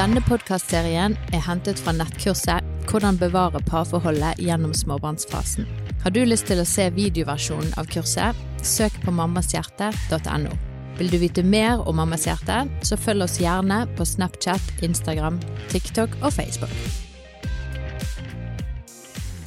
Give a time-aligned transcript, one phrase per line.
[0.00, 5.66] Denne podkastserien er hentet fra nettkurset 'Hvordan bevare parforholdet gjennom småbarnsfasen'.
[6.02, 10.56] Har du lyst til å se videoversjonen av kurset, søk på mammashjerte.no.
[10.96, 16.16] Vil du vite mer om Mammas hjerte, så følg oss gjerne på Snapchat, Instagram, TikTok
[16.22, 17.09] og Facebook.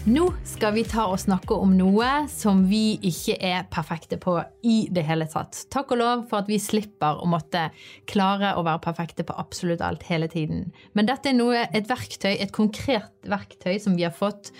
[0.03, 4.33] Nå skal vi ta og snakke om noe som vi ikke er perfekte på
[4.67, 5.61] i det hele tatt.
[5.71, 7.69] Takk og lov for at vi slipper å måtte
[8.11, 10.65] klare å være perfekte på absolutt alt hele tiden.
[10.91, 14.51] Men dette er noe, et verktøy, et konkret verktøy som vi har fått,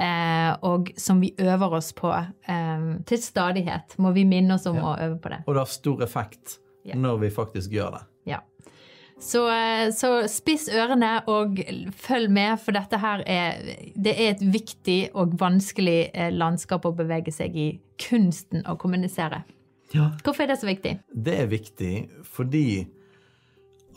[0.00, 3.98] eh, og som vi øver oss på eh, til stadighet.
[4.00, 4.94] Må vi minne oss om Ja.
[4.94, 5.42] å øve på det.
[5.46, 6.56] Og det har stor effekt
[6.88, 6.94] Ja.
[6.96, 8.04] når vi faktisk gjør det.
[8.32, 8.40] Ja.
[9.16, 11.60] Så, eh, så spiss ørene og
[11.96, 13.62] følg med, for dette her er,
[13.96, 17.68] det er et viktig og vanskelig eh, landskap å bevege seg i.
[17.96, 19.46] Kunsten å kommunisere.
[19.94, 20.98] Hvorfor er det så viktig?
[21.08, 21.92] Det er viktig
[22.28, 22.84] fordi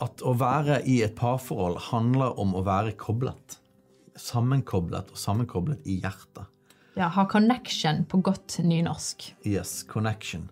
[0.00, 3.58] at å være i et parforhold handler om å være koblet.
[4.16, 6.48] Sammenkoblet og sammenkoblet i hjertet.
[6.96, 9.30] Ja, ha connection på godt nynorsk.
[9.46, 10.48] Yes, connection.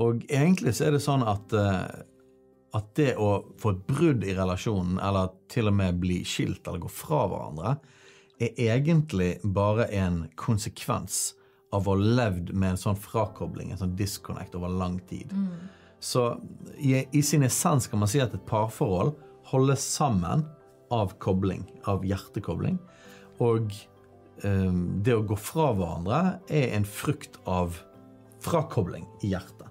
[0.00, 2.04] Og egentlig så er det sånn at, eh,
[2.74, 6.82] at det å få et brudd i relasjonen, eller til og med bli skilt eller
[6.82, 7.76] gå fra hverandre,
[8.42, 11.34] er egentlig bare en konsekvens
[11.74, 15.32] av å ha levd med en sånn frakobling, en sånn disconnect, over lang tid.
[16.02, 16.26] Så
[16.76, 19.14] i, i sin essens kan man si at et parforhold
[19.48, 20.44] holdes sammen
[20.94, 22.78] av kobling, av hjertekobling.
[23.42, 23.72] Og
[24.44, 24.74] eh,
[25.06, 26.20] det å gå fra hverandre
[26.52, 27.78] er en frukt av
[28.44, 29.70] frakobling i hjertet.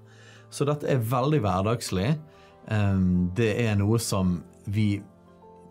[0.54, 2.14] Så dette er veldig hverdagslig.
[2.68, 3.00] Eh,
[3.38, 5.02] det er noe som vi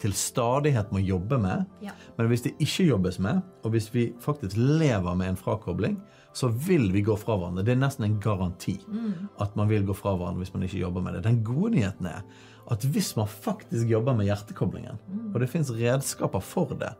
[0.02, 1.68] til stadighet må jobbe med.
[1.84, 1.94] Ja.
[2.16, 6.00] Men hvis det ikke jobbes med, og hvis vi faktisk lever med en frakobling,
[6.34, 7.62] så vil vi gå fra hverandre.
[7.62, 8.78] Det er nesten en garanti
[9.40, 11.26] at man vil gå fra hverandre hvis man ikke jobber med det.
[11.26, 12.24] Den gode nyheten er
[12.72, 14.98] at hvis man faktisk jobber med hjertekoblingen,
[15.34, 16.92] og det fins redskaper for det,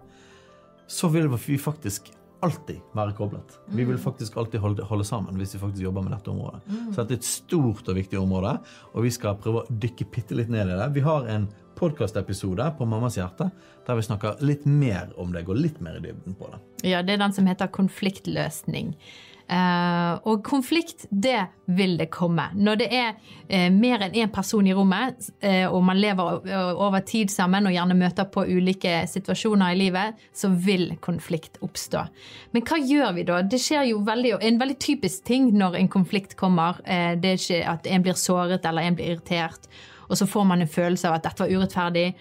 [0.91, 2.11] så vil vi faktisk
[2.43, 3.57] alltid være koblet.
[3.71, 6.63] Vi vil faktisk alltid holde, holde sammen hvis vi faktisk jobber med dette området.
[6.93, 8.57] Så dette er et stort og viktig område,
[8.93, 10.89] og vi skal prøve å dykke bitte litt ned i det.
[10.97, 11.49] Vi har en
[11.79, 13.49] podkastepisode på Mammas hjerte
[13.87, 16.63] der vi snakker litt mer om det, går litt mer i dybden på det.
[16.93, 18.95] Ja, det er den som heter konfliktløsning.
[19.53, 22.47] Eh, og konflikt, det vil det komme.
[22.57, 27.03] Når det er uh, mer enn én person i rommet, uh, og man lever over
[27.09, 32.07] tid sammen og gjerne møter på ulike situasjoner i livet, så vil konflikt oppstå.
[32.57, 33.43] Men hva gjør vi da?
[33.45, 36.81] Det skjer jo veldig, en veldig typisk ting når en konflikt kommer.
[36.85, 39.69] Det er ikke at en blir såret eller en blir irritert,
[40.09, 42.13] og så får man en følelse av at dette var urettferdig.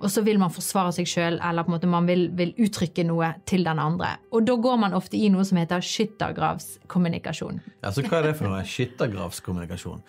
[0.00, 3.04] Og så vil man forsvare seg sjøl, eller på en måte man vil, vil uttrykke
[3.04, 4.14] noe til den andre.
[4.32, 7.60] Og da går man ofte i noe som heter skyttergravskommunikasjon.
[7.82, 8.62] Ja, så hva er det for noe?
[8.64, 10.00] Skyttergravskommunikasjon.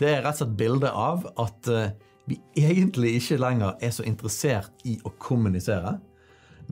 [0.00, 1.92] Det er rett og slett bildet av at eh,
[2.30, 5.98] vi egentlig ikke lenger er så interessert i å kommunisere.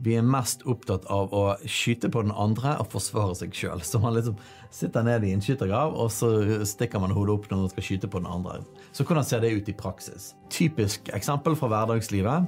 [0.03, 3.81] Vi er mest opptatt av å skyte på den andre og forsvare seg sjøl.
[3.83, 4.37] Så man liksom
[4.71, 6.29] sitter ned i en skyttergrav, og så
[6.67, 8.61] stikker man hodet opp når man skal skyte på den andre.
[8.95, 10.33] Så hvordan ser det ut i praksis?
[10.53, 12.47] Typisk eksempel fra hverdagslivet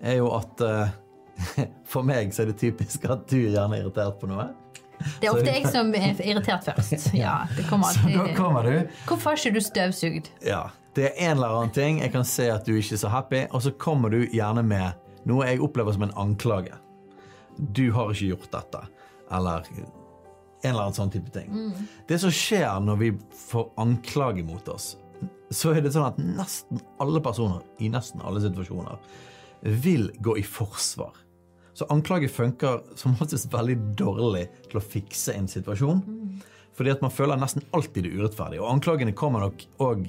[0.00, 0.96] er jo at eh,
[1.92, 4.48] For meg så er det typisk at du gjerne er irritert på noe.
[5.20, 7.12] Det er ofte jeg som er irritert først.
[7.18, 8.72] Ja, det kommer Så da kommer du
[9.06, 10.32] Hvorfor har ikke du støvsugd?
[10.42, 10.64] Ja,
[10.98, 12.00] det er en eller annen ting.
[12.02, 14.98] Jeg kan se at du ikke er så happy, og så kommer du gjerne med
[15.28, 16.74] noe jeg opplever som en anklage.
[17.58, 18.82] Du har ikke gjort dette.
[19.34, 19.68] Eller
[20.62, 21.52] en eller annen sånn type ting.
[22.08, 23.12] Det som skjer når vi
[23.48, 24.96] får anklage mot oss,
[25.50, 28.98] så er det sånn at nesten alle personer i nesten alle situasjoner
[29.84, 31.14] vil gå i forsvar.
[31.78, 36.02] Så anklage funker som oftest veldig dårlig til å fikse en situasjon.
[36.74, 38.62] Fordi at man føler nesten alltid det urettferdige.
[38.62, 40.08] Og anklagene kommer nok òg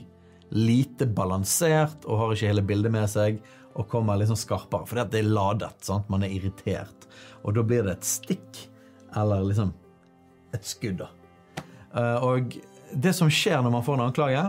[0.49, 3.37] lite balansert og har ikke hele bildet med seg.
[3.75, 5.73] Og kommer litt sånn skarpere, fordi at det er ladet.
[5.85, 6.09] sant?
[6.09, 7.05] Man er irritert.
[7.43, 8.63] Og da blir det et stikk.
[9.15, 9.73] Eller liksom
[10.53, 11.09] et skudd, da.
[11.95, 12.57] Eh, Og
[12.93, 14.43] det som skjer når man får en anklage,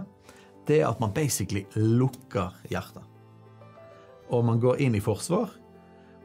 [0.67, 3.05] det er at man basically lukker hjertet.
[4.31, 5.51] Og man går inn i forsvar.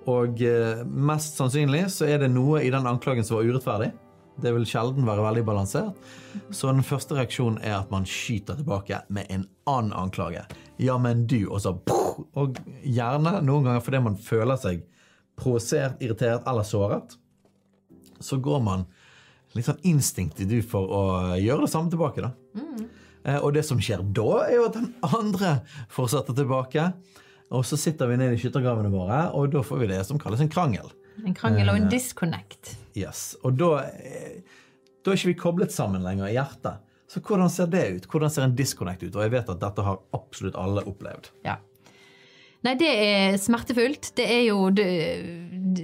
[0.07, 3.91] Og eh, mest sannsynlig så er det noe i den anklagen som var urettferdig.
[4.41, 5.95] Det vil sjelden være veldig balansert.
[6.51, 10.43] Så den første reaksjonen er at man skyter tilbake med en annen anklage.
[10.77, 11.77] Ja, men du, og så!
[12.39, 14.83] Og gjerne noen ganger fordi man føler seg
[15.39, 17.17] provosert, irritert eller såret,
[18.23, 18.85] så går man
[19.55, 21.03] litt sånn instinktivt for å
[21.39, 22.31] gjøre det samme tilbake, da.
[22.59, 22.85] Mm.
[23.41, 25.55] Og det som skjer da, er jo at den andre
[25.91, 26.89] fortsetter tilbake.
[27.55, 30.43] Og så sitter vi nede i skyttergravene våre, og da får vi det som kalles
[30.43, 30.91] en krangel.
[31.23, 32.75] En krangel og en disconnect.
[32.97, 33.33] Yes.
[33.45, 34.41] Og da, eh,
[35.03, 36.83] da er ikke vi koblet sammen lenger i hjertet.
[37.11, 38.07] Så hvordan ser det ut?
[38.11, 39.15] Hvordan ser en disconnect ut?
[39.15, 41.29] Og jeg vet at dette har absolutt alle opplevd.
[41.45, 41.59] Ja.
[42.65, 44.09] Nei, det er smertefullt.
[44.17, 44.69] Det er jo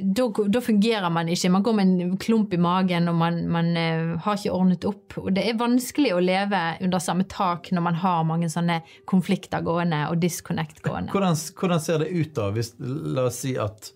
[0.01, 1.51] da, fungerer man ikke.
[1.53, 5.17] Man går med en klump i magen, og man, man uh, har ikke ordnet opp.
[5.21, 8.79] Og det er vanskelig å leve under samme tak når man har mange sånne
[9.09, 11.13] konflikter gående og disconnect gående.
[11.13, 13.91] Hvordan, hvordan ser det ut da, hvis la oss si at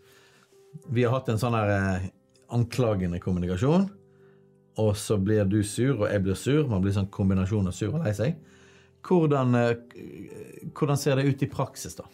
[0.92, 2.10] vi har hatt en sånn her uh,
[2.56, 3.88] anklagende kommunikasjon,
[4.84, 6.66] og så blir du sur, og jeg blir sur.
[6.70, 8.36] Man blir sånn kombinasjon av sur og lei seg.
[9.06, 12.06] Hvordan, uh, hvordan ser det ut i praksis, da?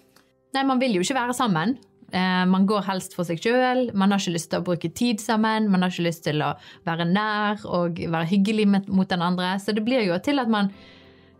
[0.55, 1.77] Nei, man vil jo ikke være sammen.
[2.11, 3.85] Eh, man går helst for seg sjøl.
[3.95, 5.69] Man har ikke lyst til å bruke tid sammen.
[5.71, 6.53] Man har ikke lyst til å
[6.87, 9.53] være nær og være hyggelig mot den andre.
[9.63, 10.73] Så det blir jo til at man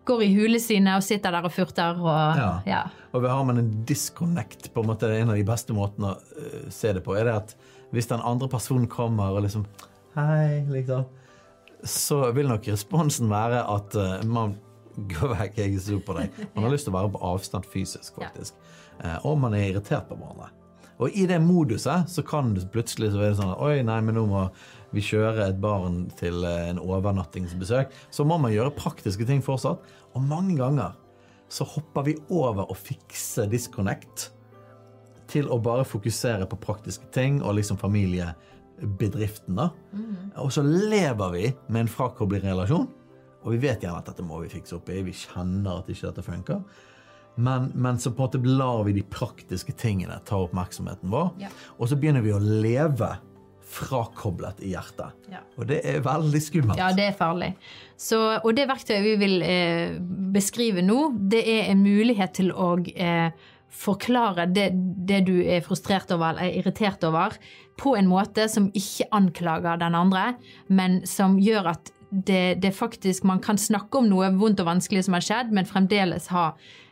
[0.08, 2.00] går i hulene sine og sitter der og furter.
[2.00, 2.52] Og, ja.
[2.70, 2.82] ja.
[3.12, 6.66] og har man en disconnect, på en måte en av de beste måtene å uh,
[6.74, 7.56] se det på, er det at
[7.92, 9.68] hvis den andre personen kommer og liksom
[10.12, 11.06] Hei, liksom.
[11.88, 14.58] Så vil nok responsen være at uh, man
[15.12, 16.42] går vekk, jeg er sur på deg.
[16.56, 18.58] Man har lyst til å være på avstand fysisk, faktisk.
[18.58, 18.72] Ja.
[19.02, 20.52] Eh, og man er irritert på hverandre.
[21.02, 24.28] Og i det moduset så kan det plutselig så være sånn Oi, nei, men nå
[24.30, 24.44] må
[24.94, 27.96] vi kjøre et barn til eh, en overnattingsbesøk.
[28.14, 29.82] Så må man gjøre praktiske ting fortsatt.
[30.14, 30.94] Og mange ganger
[31.52, 34.30] så hopper vi over å fikse disconnect
[35.32, 39.58] til å bare fokusere på praktiske ting og liksom familiebedriften.
[39.58, 39.70] da.
[39.96, 40.32] Mm.
[40.44, 42.90] Og så lever vi med en frakoblet relasjon.
[43.42, 45.02] Og vi vet gjerne at dette må vi fikse opp i.
[45.06, 46.62] Vi kjenner at ikke dette funker.
[47.36, 51.32] Men, men, så på en måte lar vi de praktiske tingene ta oppmerksomheten vår.
[51.42, 51.52] Ja.
[51.80, 53.16] Og så begynner vi å leve
[53.72, 55.16] frakoblet i hjertet.
[55.32, 55.40] Ja.
[55.56, 56.80] Og det er veldig skummelt.
[56.80, 57.54] Ja, det er farlig.
[57.96, 59.96] Så, og det verktøyet vi vil eh,
[60.36, 63.32] beskrive nå, det er en mulighet til å eh,
[63.72, 64.68] forklare det,
[65.08, 67.38] det, du er frustrert over eller irritert over,
[67.80, 70.34] på en måte som ikke anklager den andre,
[70.68, 75.06] men som gjør at det, det faktisk Man kan snakke om noe vondt og vanskelig
[75.08, 76.52] som har skjedd, men fremdeles ha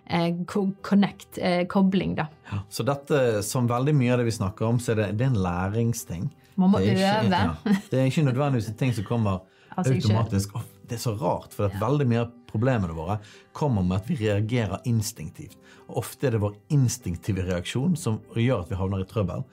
[0.09, 0.35] Eh,
[0.81, 2.25] connect, eh, kobling, da.
[2.49, 5.27] Ja, så dette, som veldig mye av det vi snakker om, så er det, det
[5.27, 6.23] er en læringsting.
[6.57, 7.29] Man må det øve.
[7.29, 9.43] Ja, det er ikke nødvendigvis en ting som kommer
[9.77, 10.55] altså, automatisk.
[10.57, 11.77] Oh, det er så rart, for ja.
[11.77, 13.19] veldig mye av problemene våre
[13.53, 15.59] kommer med at vi reagerer instinktivt.
[15.91, 19.45] Og ofte er det vår instinktive reaksjon som gjør at vi havner i trøbbel.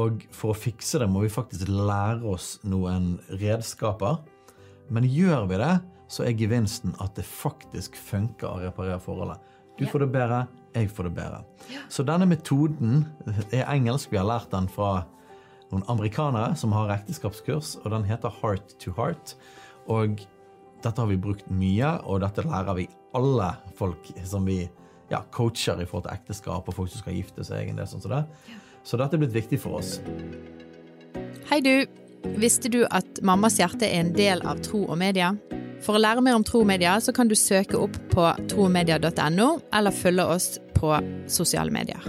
[0.00, 4.22] Og for å fikse det må vi faktisk lære oss noen redskaper.
[4.90, 5.74] Men gjør vi det,
[6.10, 9.38] så er gevinsten at det faktisk funker å reparere forholdet.
[9.78, 10.40] Du får det bedre,
[10.74, 11.38] jeg får det bedre.
[11.88, 13.04] Så denne metoden
[13.54, 14.10] er engelsk.
[14.10, 15.04] Vi har lært den fra
[15.70, 19.36] noen amerikanere som har ekteskapskurs, og den heter Heart to Heart.
[19.90, 20.20] Og
[20.82, 24.64] dette har vi brukt mye, og dette lærer vi alle folk som vi
[25.10, 27.70] ja, coacher i forhold til ekteskap og folk som skal gifte seg.
[27.70, 28.24] En del sånn som det.
[28.86, 29.98] Så dette er blitt viktig for oss.
[31.50, 31.74] Hei du.
[32.40, 35.34] Visste du at Mammas hjerte er en del av Tro og Media?
[35.80, 39.48] For å lære mer om tro og media, så kan du søke opp på tromedia.no,
[39.72, 40.92] eller følge oss på
[41.30, 42.04] sosiale medier.